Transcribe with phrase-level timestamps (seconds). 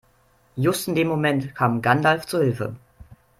[0.59, 2.75] Just in dem Moment kam Gandalf zu Hilfe.